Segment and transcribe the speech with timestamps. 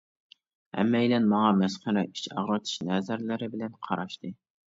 [0.77, 4.35] ھەممەيلەن ماڭا مەسخىرە، ئىچ ئاغرىتىش نەزەرلىرى بىلەن قاراشتى.